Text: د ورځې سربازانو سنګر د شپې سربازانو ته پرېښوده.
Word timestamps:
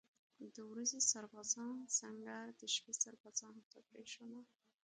د 0.55 0.57
ورځې 0.71 0.99
سربازانو 1.11 1.89
سنګر 1.99 2.45
د 2.61 2.63
شپې 2.75 2.93
سربازانو 3.03 3.61
ته 3.71 3.77
پرېښوده. 3.89 4.39